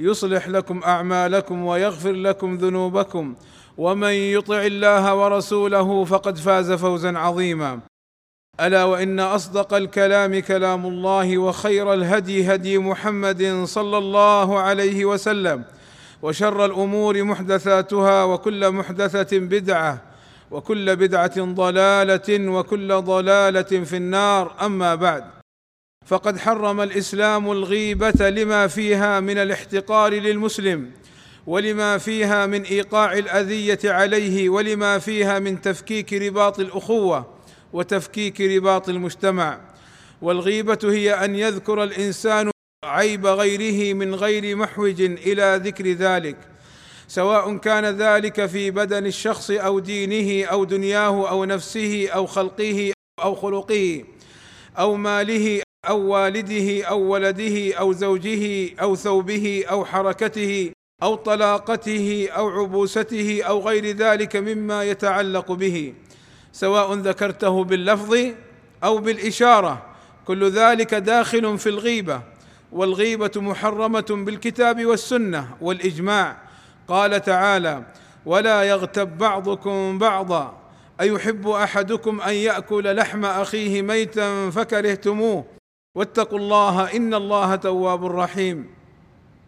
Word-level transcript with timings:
يصلح 0.00 0.48
لكم 0.48 0.82
أعمالكم 0.82 1.64
ويغفر 1.64 2.12
لكم 2.12 2.56
ذنوبكم. 2.56 3.34
ومن 3.78 4.12
يطع 4.12 4.62
الله 4.62 5.14
ورسوله 5.14 6.04
فقد 6.04 6.38
فاز 6.38 6.72
فوزا 6.72 7.18
عظيما. 7.18 7.80
ألا 8.60 8.84
وإن 8.84 9.20
أصدق 9.20 9.74
الكلام 9.74 10.38
كلام 10.38 10.86
الله 10.86 11.38
وخير 11.38 11.94
الهدي 11.94 12.54
هدي 12.54 12.78
محمد 12.78 13.62
صلى 13.64 13.98
الله 13.98 14.58
عليه 14.58 15.04
وسلم. 15.04 15.64
وشر 16.22 16.64
الأمور 16.64 17.22
محدثاتها 17.22 18.24
وكل 18.24 18.70
محدثة 18.70 19.38
بدعة 19.38 20.02
وكل 20.50 20.96
بدعة 20.96 21.40
ضلالة 21.40 22.50
وكل 22.50 23.02
ضلالة 23.02 23.84
في 23.84 23.96
النار. 23.96 24.52
أما 24.62 24.94
بعد. 24.94 25.39
فقد 26.10 26.38
حرم 26.38 26.80
الإسلام 26.80 27.50
الغيبة 27.50 28.30
لما 28.30 28.66
فيها 28.66 29.20
من 29.20 29.38
الاحتقار 29.38 30.12
للمسلم 30.12 30.90
ولما 31.46 31.98
فيها 31.98 32.46
من 32.46 32.62
إيقاع 32.62 33.12
الأذية 33.12 33.78
عليه 33.84 34.48
ولما 34.48 34.98
فيها 34.98 35.38
من 35.38 35.60
تفكيك 35.60 36.12
رباط 36.12 36.60
الأخوة 36.60 37.34
وتفكيك 37.72 38.40
رباط 38.40 38.88
المجتمع. 38.88 39.60
والغيبة 40.22 40.78
هي 40.84 41.24
أن 41.24 41.36
يذكر 41.36 41.82
الإنسان 41.82 42.50
عيب 42.84 43.26
غيره 43.26 43.94
من 43.94 44.14
غير 44.14 44.56
محوج 44.56 45.00
إلى 45.00 45.60
ذكر 45.64 45.86
ذلك. 45.92 46.36
سواء 47.08 47.56
كان 47.56 47.84
ذلك 47.84 48.46
في 48.46 48.70
بدن 48.70 49.06
الشخص 49.06 49.50
أو 49.50 49.78
دينه 49.78 50.46
أو 50.46 50.64
دنياه 50.64 51.30
أو 51.30 51.44
نفسه 51.44 52.08
أو 52.08 52.26
خلقه 52.26 52.92
أو 53.22 53.34
خلقه 53.34 54.04
أو 54.78 54.96
ماله 54.96 55.62
أو 55.88 56.00
والده 56.00 56.84
أو 56.84 57.00
ولده 57.00 57.74
أو 57.74 57.92
زوجه 57.92 58.74
أو 58.80 58.94
ثوبه 58.94 59.64
أو 59.70 59.84
حركته 59.84 60.72
أو 61.02 61.14
طلاقته 61.14 62.28
أو 62.30 62.48
عبوسته 62.48 63.42
أو 63.42 63.60
غير 63.60 63.96
ذلك 63.96 64.36
مما 64.36 64.84
يتعلق 64.84 65.52
به 65.52 65.94
سواء 66.52 66.94
ذكرته 66.94 67.64
باللفظ 67.64 68.16
أو 68.84 68.98
بالإشارة. 68.98 69.86
كل 70.26 70.50
ذلك 70.50 70.94
داخل 70.94 71.58
في 71.58 71.68
الغيبة 71.68 72.22
والغيبة 72.72 73.30
محرمة 73.36 74.06
بالكتاب 74.10 74.86
والسنة 74.86 75.48
والإجماع. 75.60 76.36
قال 76.88 77.22
تعالى 77.22 77.82
ولا 78.26 78.62
يغتب 78.62 79.18
بعضكم 79.18 79.98
بعضا 79.98 80.60
أيحب 81.00 81.48
أحدكم 81.48 82.20
أن 82.20 82.34
يأكل 82.34 82.96
لحم 82.96 83.24
أخيه 83.24 83.82
ميتا 83.82 84.50
فكرهتموه 84.50 85.59
واتقوا 85.94 86.38
الله 86.38 86.96
إن 86.96 87.14
الله 87.14 87.56
تواب 87.56 88.04
رحيم. 88.04 88.66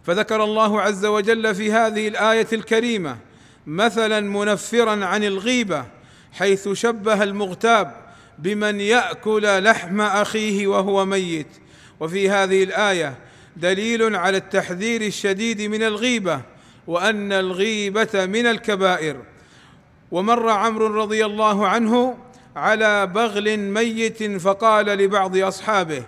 فذكر 0.04 0.44
الله 0.44 0.80
عز 0.80 1.04
وجل 1.06 1.54
في 1.54 1.72
هذه 1.72 2.08
الآية 2.08 2.47
الكريمة 2.53 3.16
مثلا 3.66 4.20
منفرا 4.20 5.04
عن 5.04 5.25
الغيبة 5.25 5.84
حيث 6.32 6.69
شبه 6.69 7.22
المغتاب 7.22 7.94
بمن 8.38 8.81
يأكل 8.81 9.64
لحم 9.64 10.00
أخيه 10.00 10.66
وهو 10.66 11.04
ميت. 11.04 11.47
وفي 12.00 12.31
هذه 12.31 12.64
الآية 12.64 13.14
دليل 13.56 14.16
على 14.16 14.36
التحذير 14.36 15.00
الشديد 15.00 15.62
من 15.62 15.82
الغيبة 15.82 16.41
وأن 16.86 17.32
الغيبة 17.32 18.26
من 18.26 18.47
الكبائر. 18.47 19.16
ومر 20.10 20.48
عمرو 20.48 20.86
رضي 20.86 21.26
الله 21.26 21.66
عنه 21.66 22.19
على 22.56 23.06
بغل 23.06 23.56
ميت 23.56 24.22
فقال 24.22 24.86
لبعض 24.86 25.36
أصحابه 25.36 26.04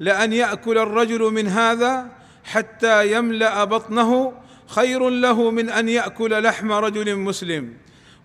لأن 0.00 0.32
يأكل 0.32 0.78
الرجل 0.78 1.20
من 1.20 1.46
هذا 1.48 2.06
حتى 2.44 3.12
يملأ 3.12 3.64
بطنه 3.64 4.32
خير 4.66 5.08
له 5.08 5.50
من 5.50 5.70
أن 5.70 5.88
يأكل 5.88 6.42
لحم 6.42 6.72
رجل 6.72 7.16
مسلم. 7.16 7.74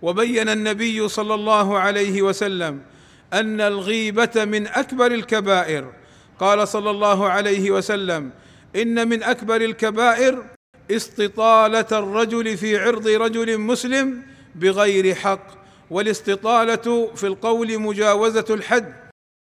وبين 0.02 0.48
النبي 0.48 1.08
صلى 1.08 1.34
الله 1.34 1.78
عليه 1.78 2.22
وسلم 2.22 2.82
أن 3.32 3.60
الغيبة 3.60 4.44
من 4.44 4.66
أكبر 4.66 5.06
الكبائر. 5.06 5.92
قال 6.40 6.68
صلى 6.68 6.90
الله 6.90 7.28
عليه 7.28 7.70
وسلم 7.70 8.30
إن 8.76 9.08
من 9.08 9.22
أكبر 9.22 9.56
الكبائر 9.56 10.44
استطالة 10.90 11.86
الرجل 11.92 12.56
في 12.56 12.78
عرض 12.78 13.06
رجل 13.06 13.58
مسلم 13.58 14.22
بغير 14.54 15.14
حق 15.14 15.46
والاستطالة 15.90 17.10
في 17.14 17.26
القول 17.26 17.78
مجاوزة 17.78 18.44
الحد 18.50 18.92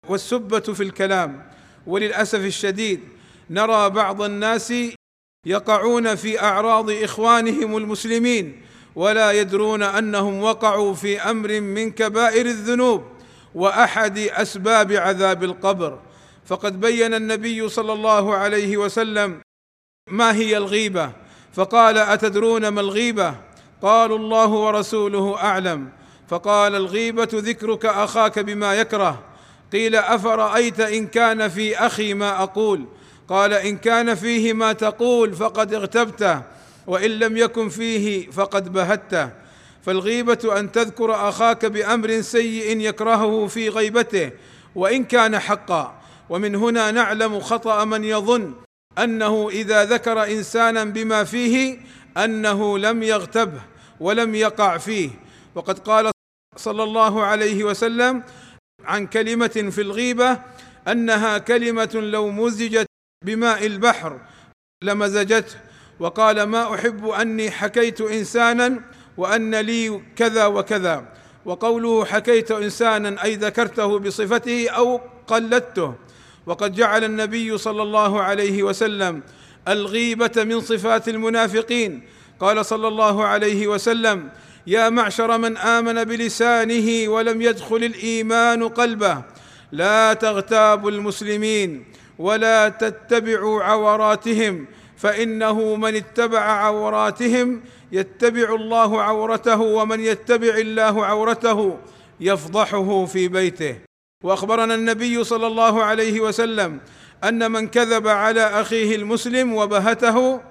والسبة 0.10 0.60
في 0.60 0.84
الكلام. 0.84 1.50
وللأسف 1.88 2.40
الشديد 2.40 3.00
نرى 3.50 3.90
بعض 3.90 4.22
الناس 4.22 4.74
يقعون 5.46 6.16
في 6.16 6.42
أعراض 6.42 6.92
إخوانهم 6.92 7.78
المسلمين 7.78 8.62
ولا 8.96 9.32
يدرون 9.32 9.84
أنهم 9.84 10.42
وقعوا 10.42 10.94
في 10.94 11.22
أمر 11.22 11.62
من 11.62 11.92
كبائر 11.92 12.46
الذنوب 12.46 13.04
وأحد 13.56 14.18
أسباب 14.18 14.92
عذاب 14.92 15.44
القبر. 15.44 16.00
فقد 16.46 16.80
بين 16.80 17.14
النبي 17.14 17.70
صلى 17.70 17.94
الله 17.94 18.36
عليه 18.36 18.78
وسلم 18.78 19.42
ما 20.10 20.36
هي 20.36 20.58
الغيبة 20.58 21.12
فقال 21.54 21.98
أتدرون 21.98 22.68
ما 22.68 22.82
الغيبة؟ 22.82 23.36
قالوا 23.82 24.18
الله 24.18 24.48
ورسوله 24.48 25.38
أعلم. 25.38 25.90
فقال 26.28 26.76
الغيبة 26.76 27.30
ذكرك 27.34 27.86
أخاك 27.86 28.40
بما 28.40 28.76
يكره. 28.76 29.29
قيل 29.74 29.96
أفرأيت 29.96 30.80
إن 30.80 31.08
كان 31.08 31.48
في 31.48 31.78
أخي 31.78 32.14
ما 32.14 32.44
أقول؟ 32.44 32.86
قال 33.28 33.54
إن 33.54 33.78
كان 33.78 34.16
فيه 34.16 34.54
ما 34.54 34.74
تقول 34.74 35.34
فقد 35.34 35.74
اغتبته 35.74 36.42
وإن 36.88 37.12
لم 37.12 37.38
يكن 37.38 37.70
فيه 37.70 38.32
فقد 38.32 38.74
بهته. 38.74 39.30
فالغيبة 39.82 40.60
أن 40.60 40.72
تذكر 40.72 41.30
أخاك 41.30 41.66
بأمر 41.66 42.22
سيء 42.22 42.80
يكرهه 42.80 43.48
في 43.48 43.70
غيبته 43.70 44.32
وإن 44.76 45.04
كان 45.04 45.40
حقا. 45.40 46.00
ومن 46.30 46.56
هنا 46.56 46.92
نعلم 46.92 47.40
خطأ 47.40 47.86
من 47.86 48.04
يظن 48.04 48.54
أنه 48.98 49.50
إذا 49.50 49.86
ذكر 49.86 50.24
إنسانا 50.24 50.84
بما 50.84 51.24
فيه 51.24 51.80
أنه 52.18 52.78
لم 52.78 53.04
يغتبه 53.04 53.62
ولم 54.00 54.36
يقع 54.36 54.78
فيه. 54.78 55.10
وقد 55.56 55.80
قال 55.80 56.12
صلى 56.56 56.84
الله 56.84 57.24
عليه 57.24 57.64
وسلم 57.64 58.24
عن 58.86 59.08
كلمة 59.08 59.70
في 59.72 59.82
الغيبة 59.82 60.40
أنها 60.88 61.38
كلمة 61.38 61.90
لو 61.94 62.32
مزجت 62.32 62.86
بماء 63.26 63.66
البحر 63.66 64.20
لمزجته 64.84 65.56
وقال 66.00 66.44
ما 66.44 66.76
أحب 66.76 67.08
أني 67.08 67.52
حكيت 67.52 68.02
إنسانا 68.02 68.82
وأن 69.18 69.56
لي 69.56 70.02
كذا 70.16 70.46
وكذا 70.46 71.06
وقوله 71.46 72.06
حكيت 72.06 72.52
إنسانا 72.52 73.24
أي 73.24 73.36
ذكرته 73.36 74.00
بصفته 74.00 74.70
أو 74.70 75.02
قلدته 75.28 75.96
وقد 76.46 76.76
جعل 76.76 77.04
النبي 77.04 77.58
صلى 77.58 77.82
الله 77.82 78.22
عليه 78.22 78.64
وسلم 78.64 79.24
الغيبة 79.68 80.44
من 80.44 80.62
صفات 80.62 81.10
المنافقين. 81.10 82.04
قال 82.40 82.66
صلى 82.66 82.88
الله 82.88 83.26
عليه 83.26 83.68
وسلم 83.68 84.30
يا 84.70 84.90
معشر 84.90 85.38
من 85.38 85.58
آمن 85.58 86.04
بلسانه 86.04 87.10
ولم 87.10 87.42
يدخل 87.42 87.76
الإيمان 87.76 88.68
قلبه. 88.68 89.22
لا 89.72 90.14
تغتابوا 90.14 90.92
المسلمين 90.92 91.86
ولا 92.20 92.70
تتبعوا 92.70 93.64
عوراتهم 93.64 94.66
فإنه 94.98 95.76
من 95.76 95.96
اتبع 95.96 96.40
عوراتهم 96.40 97.62
يتبع 97.92 98.56
الله 98.56 99.02
عورته 99.02 99.62
ومن 99.62 100.00
يتبع 100.00 100.56
الله 100.58 101.06
عورته 101.06 101.78
يفضحه 102.20 103.06
في 103.06 103.28
بيته. 103.28 103.76
وأخبرنا 104.24 104.76
النبي 104.76 105.24
صلى 105.24 105.48
الله 105.48 105.84
عليه 105.84 106.20
وسلم 106.20 106.80
أن 107.24 107.52
من 107.52 107.68
كذب 107.68 108.08
على 108.08 108.42
أخيه 108.42 108.96
المسلم 108.96 109.54
وبهته 109.54 110.42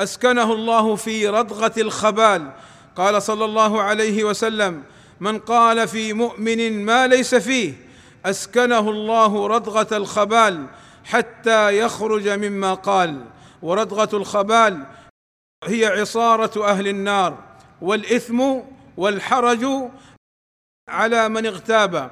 أسكنه 0.00 0.52
الله 0.52 0.96
في 0.96 1.28
ردغه 1.28 1.72
الخبال. 1.78 2.52
قال 2.96 3.22
صلى 3.22 3.44
الله 3.44 3.82
عليه 3.82 4.24
وسلم 4.24 4.82
من 5.20 5.38
قال 5.38 5.88
في 5.88 6.12
مؤمن 6.12 6.84
ما 6.84 7.06
ليس 7.06 7.34
فيه 7.34 7.74
أسكنه 8.26 8.90
الله 8.90 9.46
ردغه 9.46 9.96
الخبال 9.96 10.66
حتى 11.04 11.78
يخرج 11.78 12.28
مما 12.28 12.74
قال 12.74 13.24
وردغه 13.62 14.16
الخبال 14.16 14.86
هي 15.64 15.86
عصارة 15.86 16.68
أهل 16.68 16.88
النار 16.88 17.38
والإثم 17.82 18.42
والحرج 18.96 19.66
على 20.88 21.28
من 21.28 21.46
اغتاب 21.46 22.10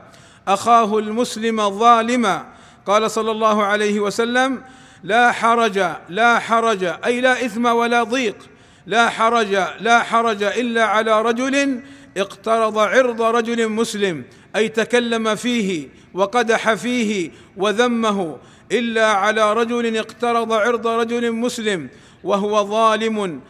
أخاه 0.49 0.99
المسلم 0.99 1.71
ظالما. 1.79 2.55
قال 2.87 3.11
صلى 3.11 3.31
الله 3.31 3.65
عليه 3.65 4.01
وسلم 4.01 4.63
لا 5.03 5.33
حرج 5.33 5.85
لا 6.09 6.39
حرج 6.39 6.85
أي 6.85 7.21
لا 7.21 7.47
إثم 7.47 7.67
ولا 7.67 8.03
ضيق 8.03 8.37
لا 8.87 9.09
حرج 9.09 9.53
لا 9.81 10.03
حرج 10.03 10.43
إلا 10.43 10.85
على 10.85 11.23
رجل 11.23 11.81
اقترض 12.17 12.79
عرض 12.79 13.23
رجل 13.23 13.69
مسلم 13.69 14.25
أي 14.57 14.69
تكلم 14.69 15.35
فيه 15.35 15.89
وقدح 16.15 16.75
فيه 16.75 17.31
وذمه 17.57 18.39
إلا 18.73 19.07
على 19.07 19.53
رجل 19.53 19.97
اقترض 19.97 20.53
عرض 20.53 20.87
رجل 20.87 21.33
مسلم 21.33 21.89
وهو 22.25 22.65
ظالم 22.65 23.41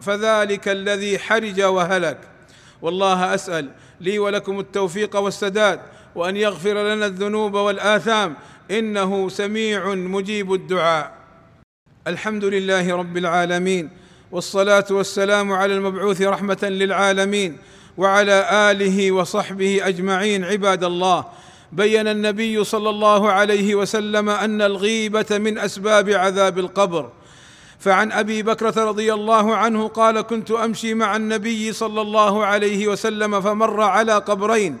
فذلك 0.00 0.68
الذي 0.68 1.18
حرج 1.18 1.60
وهلك. 1.60 2.18
والله 2.82 3.34
أسأل 3.34 3.70
لي 4.00 4.18
ولكم 4.18 4.60
التوفيق 4.60 5.16
والسداد 5.16 5.80
وأن 6.14 6.36
يغفر 6.36 6.94
لنا 6.94 7.06
الذنوب 7.06 7.54
والآثام 7.54 8.36
إنه 8.70 9.28
سميع 9.28 9.94
مجيب 9.94 10.52
الدعاء. 10.54 11.14
الحمد 12.06 12.44
لله 12.44 12.96
رب 12.96 13.16
العالمين. 13.16 13.90
والصلاة 14.32 14.84
والسلام 14.90 15.52
على 15.52 15.74
المبعوث 15.74 16.22
رحمة 16.22 16.58
للعالمين 16.62 17.56
وعلى 17.96 18.70
آله 18.70 19.12
وصحبه 19.12 19.80
أجمعين 19.82 20.44
عباد 20.44 20.84
الله. 20.84 21.24
بين 21.72 22.08
النبي 22.08 22.64
صلى 22.64 22.90
الله 22.90 23.32
عليه 23.32 23.74
وسلم 23.74 24.28
أن 24.28 24.62
الغيبة 24.62 25.26
من 25.30 25.58
أسباب 25.58 26.10
عذاب 26.10 26.58
القبر. 26.58 27.10
فعن 27.78 28.12
أبي 28.12 28.42
بكرة 28.42 28.84
رضي 28.84 29.14
الله 29.14 29.56
عنه 29.56 29.88
قال 29.88 30.20
كنت 30.20 30.50
أمشي 30.50 30.94
مع 30.94 31.16
النبي 31.16 31.72
صلى 31.72 32.00
الله 32.00 32.44
عليه 32.46 32.88
وسلم 32.88 33.40
فمر 33.40 33.80
على 33.82 34.12
قبرين 34.12 34.78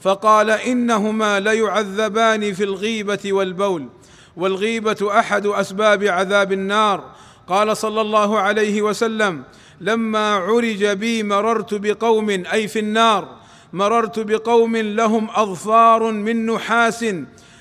فقال 0.00 0.50
إنهما 0.50 1.40
ليعذبان 1.40 2.52
في 2.52 2.64
الغيبة 2.64 3.32
والبول 3.32 3.88
والغيبة 4.36 5.18
أحد 5.18 5.46
أسباب 5.46 6.04
عذاب 6.04 6.52
النار 6.52 7.04
قال 7.50 7.76
صلى 7.76 8.00
الله 8.00 8.38
عليه 8.38 8.82
وسلم 8.82 9.42
لما 9.80 10.34
عرج 10.34 10.86
بي 10.86 11.22
مررت 11.22 11.74
بقوم 11.74 12.30
أي 12.30 12.68
في 12.68 12.78
النار 12.78 13.28
مررت 13.72 14.18
بقوم 14.18 14.76
لهم 14.76 15.28
أظفار 15.30 16.12
من 16.12 16.46
نحاس 16.46 17.04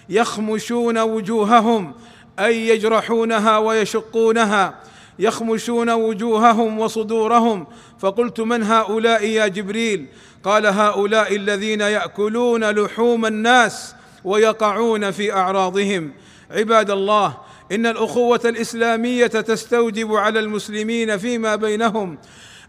يخمشون 0.09 0.97
وجوههم 0.97 1.94
أي 2.39 2.68
يجرحونها 2.68 3.57
ويشقونها 3.57 4.80
يخمشون 5.19 5.89
وجوههم 5.89 6.80
وصدورهم. 6.80 7.68
فقلت 8.00 8.39
من 8.39 8.63
هؤلاء 8.63 9.25
يا 9.25 9.47
جبريل؟ 9.47 10.06
قال 10.44 10.65
هؤلاء 10.65 11.35
الذين 11.35 11.81
يأكلون 11.81 12.71
لحوم 12.71 13.25
الناس 13.25 13.95
ويقعون 14.24 15.12
في 15.12 15.33
أعراضهم. 15.33 16.12
عباد 16.51 16.92
الله 16.92 17.48
إن 17.71 17.86
الأخوة 17.86 18.42
الإسلامية 18.45 19.27
تستوجب 19.27 20.13
على 20.16 20.39
المسلمين 20.39 21.18
فيما 21.18 21.56
بينهم 21.56 22.18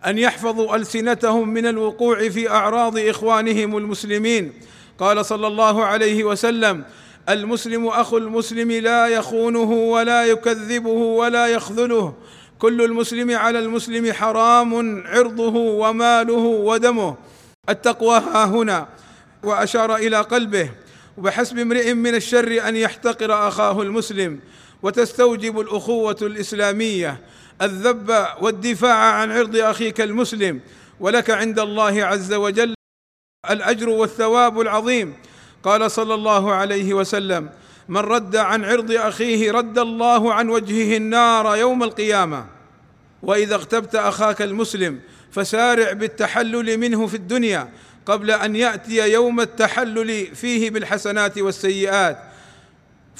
أن 0.06 0.18
يحفظوا 0.18 0.76
ألسنتهم 0.76 1.48
من 1.48 1.66
الوقوع 1.66 2.28
في 2.28 2.50
أعراض 2.50 2.98
إخوانهم 2.98 3.76
المسلمين. 3.76 4.52
قال 4.98 5.24
صلى 5.26 5.46
الله 5.46 5.84
عليه 5.84 6.24
وسلم 6.24 6.84
المسلم 7.28 7.86
أخو 7.86 8.18
المسلم 8.18 8.72
لا 8.72 9.06
يخونه 9.06 9.70
ولا 9.72 10.24
يكذبه 10.24 10.90
ولا 10.90 11.46
يخذله. 11.46 12.14
كل 12.58 12.82
المسلم 12.82 13.36
على 13.36 13.58
المسلم 13.58 14.12
حرام 14.12 15.02
عرضه 15.06 15.56
وماله 15.56 16.34
ودمه. 16.34 17.16
التقوى 17.68 18.16
ها 18.16 18.44
هنا. 18.44 18.88
وأشار 19.42 19.96
إلى 19.96 20.20
قلبه 20.20 20.70
وبحسب 21.18 21.58
امرئ 21.58 21.94
من 21.94 22.14
الشر 22.14 22.68
أن 22.68 22.76
يحتقر 22.76 23.48
أخاه 23.48 23.82
المسلم. 23.82 24.40
وتستوجب 24.82 25.60
الأخوة 25.60 26.16
الإسلامية 26.22 27.20
الذب 27.62 28.26
والدفاع 28.40 28.94
عن 28.94 29.32
عرض 29.32 29.56
أخيك 29.56 30.00
المسلم 30.00 30.60
ولك 31.00 31.30
عند 31.30 31.58
الله 31.58 32.04
عز 32.04 32.32
وجل 32.32 32.74
الأجر 33.50 33.88
والثواب 33.88 34.60
العظيم. 34.60 35.14
قال 35.62 35.90
صلى 35.90 36.14
الله 36.14 36.52
عليه 36.52 36.94
وسلم 36.94 37.50
من 37.88 38.00
رد 38.00 38.36
عن 38.36 38.64
عرض 38.64 38.92
أخيه 38.92 39.52
رد 39.52 39.78
الله 39.78 40.34
عن 40.34 40.48
وجهه 40.48 40.96
النار 40.96 41.56
يوم 41.56 41.82
القيامة. 41.82 42.46
وإذا 43.22 43.54
اغتبت 43.54 43.94
أخاك 43.94 44.42
المسلم 44.42 45.00
فسارع 45.30 45.92
بالتحلل 45.92 46.78
منه 46.78 47.06
في 47.06 47.14
الدنيا 47.14 47.72
قبل 48.06 48.30
أن 48.30 48.56
يأتي 48.56 49.12
يوم 49.12 49.40
التحلل 49.40 50.36
فيه 50.36 50.70
بالحسنات 50.70 51.38
والسيئات. 51.38 52.29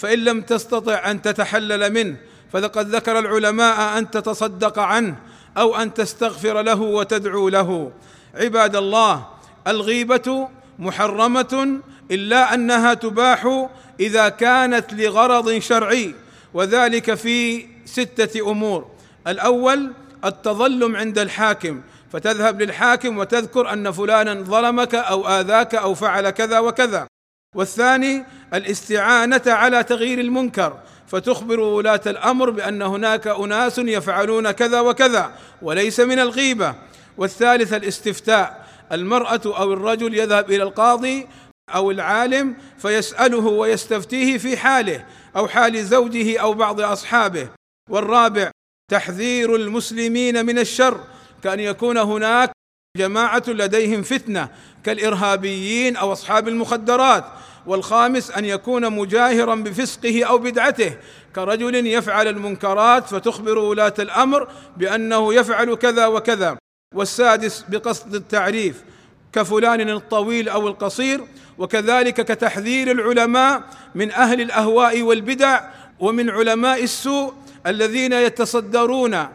فإن 0.01 0.19
لم 0.19 0.41
تستطع 0.41 1.11
أن 1.11 1.23
تتحلل 1.23 1.93
منه 1.93 2.17
فلقد 2.53 2.89
ذكر 2.89 3.19
العلماء 3.19 3.99
أن 3.99 4.11
تتصدق 4.11 4.79
عنه 4.79 5.17
أو 5.59 5.77
أن 5.77 5.95
تستغفر 5.95 6.63
له 6.63 6.81
وتدعو 6.81 7.49
له. 7.49 7.93
عباد 8.35 8.77
الله 8.77 9.27
الغيبة 9.67 10.49
محرمة 10.79 11.81
إلا 12.11 12.55
أنها 12.55 12.95
تباح 12.95 13.69
إذا 14.01 14.29
كانت 14.29 14.93
لغرض 14.93 15.59
شرعي 15.59 16.15
وذلك 16.55 17.15
في 17.15 17.67
ستة 17.85 18.51
أمور. 18.51 18.91
الأول 19.27 19.93
التظلم 20.25 20.97
عند 20.97 21.19
الحاكم 21.19 21.81
فتذهب 22.13 22.63
للحاكم 22.63 23.19
وتذكر 23.19 23.73
أن 23.73 23.91
فلانا 23.91 24.35
ظلمك 24.35 24.95
أو 24.95 25.29
آذاك 25.29 25.75
أو 25.75 25.95
فعل 25.95 26.31
كذا 26.31 26.59
وكذا. 26.59 27.10
والثاني 27.57 28.25
الاستعانة 28.55 29.43
على 29.47 29.85
تغيير 29.85 30.21
المنكر 30.21 30.79
فتخبر 31.07 31.61
ولاة 31.61 32.01
الأمر 32.07 32.51
بأن 32.51 32.83
هناك 32.83 33.27
أناس 33.27 33.79
يفعلون 33.79 34.51
كذا 34.51 34.81
وكذا 34.81 35.33
وليس 35.63 36.01
من 36.01 36.19
الغيبة. 36.19 36.75
والثالث 37.17 37.73
الاستفتاء 37.73 38.67
المرأة 38.93 39.41
أو 39.47 39.73
الرجل 39.73 40.15
يذهب 40.15 40.51
إلى 40.51 40.63
القاضي 40.63 41.29
أو 41.75 41.91
العالم 41.91 42.57
فيسأله 42.79 43.47
ويستفتيه 43.47 44.39
في 44.39 44.57
حاله 44.57 45.05
أو 45.37 45.49
حال 45.49 45.85
زوجه 45.85 46.41
أو 46.41 46.55
بعض 46.55 46.81
أصحابه. 46.81 47.49
والرابع 47.91 48.51
تحذير 48.91 49.57
المسلمين 49.57 50.47
من 50.47 50.59
الشر 50.59 51.01
كأن 51.43 51.61
يكون 51.61 51.99
هناك 51.99 52.53
جماعة 52.97 53.43
لديهم 53.49 54.03
فتنة 54.03 54.49
كالإرهابيين 54.85 55.97
أو 55.97 56.13
أصحاب 56.13 56.49
المخدرات. 56.49 57.25
والخامس 57.67 58.31
أن 58.31 58.45
يكون 58.45 58.93
مجاهرا 58.93 59.55
بفسقه 59.55 60.25
أو 60.25 60.39
بدعته 60.39 60.97
كرجل 61.35 61.87
يفعل 61.87 62.29
المنكرات 62.29 63.07
فتخبر 63.07 63.59
ولاة 63.59 63.95
الأمر 63.99 64.49
بأنه 64.77 65.35
يفعل 65.35 65.75
كذا 65.75 66.07
وكذا. 66.07 66.57
والسادس 66.95 67.65
بقصد 67.69 68.15
التعريف 68.15 68.83
كفلان 69.33 69.91
الطويل 69.91 70.49
أو 70.49 70.69
القصير 70.69 71.21
وكذلك 71.59 72.15
كتحذير 72.15 72.91
العلماء 72.91 73.63
من 73.95 74.11
أهل 74.11 74.41
الأهواء 74.41 75.03
والبدع 75.03 75.61
ومن 76.01 76.31
علماء 76.31 76.85
السوء 76.85 77.35
الذين 77.67 78.13
يتصدرون 78.13 79.27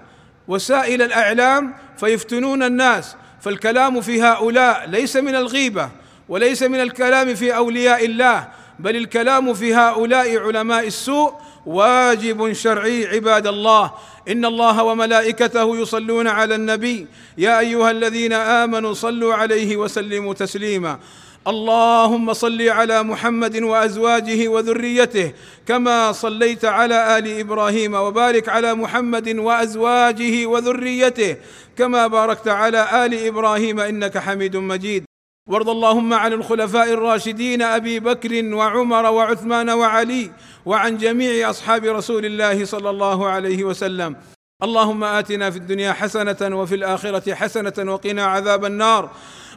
وسائل 0.48 1.02
الإعلام 1.02 1.74
فيفتنون 1.98 2.64
الناس 2.64 3.16
فالكلام 3.42 4.02
في 4.02 4.22
هؤلاء 4.22 4.90
ليس 4.90 5.16
من 5.16 5.36
الغيبة. 5.36 5.90
وليس 6.30 6.64
من 6.64 6.82
الكلام 6.82 7.36
في 7.36 7.56
أولياء 7.56 8.06
الله 8.06 8.48
بل 8.80 8.96
الكلام 8.96 9.54
في 9.54 9.74
هؤلاء 9.76 10.38
علماء 10.38 10.88
السوء. 10.88 11.34
واجب 11.66 12.54
شرعي 12.54 13.08
عباد 13.08 13.48
الله. 13.48 13.92
إن 14.30 14.46
الله 14.46 14.84
وملائكته 14.84 15.78
يصلون 15.78 16.28
على 16.28 16.56
النبي. 16.56 17.08
يا 17.38 17.60
أيها 17.60 17.92
الذين 17.92 18.34
آمنوا 18.34 18.94
صلوا 18.94 19.34
عليه 19.34 19.78
وسلموا 19.78 20.34
تسليما. 20.34 21.00
اللهم 21.48 22.34
صل 22.34 22.62
على 22.70 23.04
محمد 23.04 23.62
وأزواجه 23.62 24.48
وذريته 24.48 25.34
كما 25.68 26.12
صليت 26.12 26.66
على 26.66 27.18
آل 27.18 27.40
إبراهيم 27.40 27.94
وبارك 27.94 28.50
على 28.50 28.74
محمد 28.74 29.30
وأزواجه 29.30 30.46
وذريته 30.46 31.38
كما 31.78 32.08
باركت 32.08 32.48
على 32.48 33.06
آل 33.06 33.28
إبراهيم 33.28 33.80
إنك 33.80 34.18
حميد 34.18 34.58
مجيد. 34.58 35.04
وارض 35.50 35.70
اللهم 35.70 36.14
عن 36.14 36.34
الخلفاء 36.34 36.94
الراشدين 36.94 37.62
أبي 37.62 38.00
بكر 38.00 38.46
وعمر 38.54 39.06
وعثمان 39.06 39.70
وعلي 39.70 40.32
وعن 40.66 40.98
جميع 40.98 41.50
أصحاب 41.50 41.86
رسول 41.86 42.26
الله 42.26 42.66
صلى 42.66 42.90
الله 42.90 43.28
عليه 43.28 43.64
وسلم. 43.64 44.16
اللهم 44.64 45.04
آتنا 45.04 45.52
في 45.52 45.58
الدنيا 45.58 45.94
حسنة 45.94 46.58
وفي 46.58 46.76
الآخرة 46.76 47.34
حسنة 47.34 47.94
وقنا 47.94 48.26
عذاب 48.26 48.66
النار. 48.66 49.10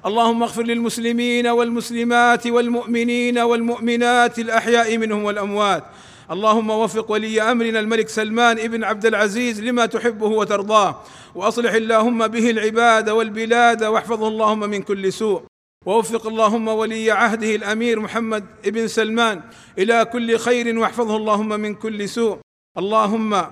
اللهم 0.07 0.43
اغفر 0.43 0.63
للمسلمين 0.63 1.47
والمسلمات 1.47 2.47
والمؤمنين 2.47 3.39
والمؤمنات 3.39 4.39
الأحياء 4.39 4.99
منهم 4.99 5.25
والأموات. 5.25 5.85
اللهم 6.31 6.71
وفق 6.71 7.11
ولي 7.11 7.43
أمرنا 7.43 7.81
الملك 7.81 8.09
سلمان 8.09 8.59
ابن 8.59 8.85
عبد 8.85 9.07
العزيز 9.07 9.61
لما 9.61 9.87
تحبه 9.87 10.27
وترضاه. 10.27 11.03
وأصلح 11.35 11.73
اللهم 11.73 12.27
به 12.27 12.51
العباد 12.51 13.11
والبلاد 13.11 13.85
واحفظه 13.85 14.29
اللهم 14.29 14.61
من 14.61 14.83
كل 14.83 15.13
سوء. 15.13 15.48
ووفق 15.89 16.27
اللهم 16.27 16.69
ولي 16.69 17.11
عهده 17.11 17.55
الأمير 17.55 18.01
محمد 18.01 18.45
ابن 18.67 18.89
سلمان 18.89 19.41
إلى 19.79 20.05
كل 20.05 20.39
خير 20.39 20.79
واحفظه 20.79 21.17
اللهم 21.17 21.49
من 21.49 21.75
كل 21.75 22.09
سوء. 22.09 22.39
اللهم 22.79 23.45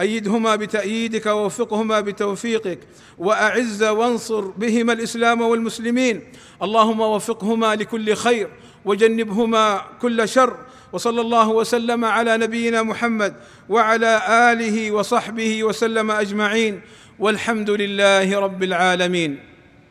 أيدهما 0.00 0.56
بتأييدك 0.56 1.26
ووفقهما 1.26 2.00
بتوفيقك 2.00 2.78
وأعز 3.18 3.82
وانصر 3.82 4.40
بهما 4.40 4.92
الإسلام 4.92 5.40
والمسلمين. 5.40 6.32
اللهم 6.62 7.00
وفقهما 7.00 7.74
لكل 7.74 8.14
خير 8.14 8.48
وجنبهما 8.84 9.82
كل 10.02 10.28
شر. 10.28 10.56
وصلى 10.92 11.20
الله 11.20 11.48
وسلم 11.48 12.04
على 12.04 12.36
نبينا 12.36 12.82
محمد 12.82 13.34
وعلى 13.68 14.20
آله 14.52 14.90
وصحبه 14.90 15.64
وسلم 15.64 16.10
أجمعين. 16.10 16.80
والحمد 17.18 17.70
لله 17.70 18.38
رب 18.38 18.62
العالمين. 18.62 19.53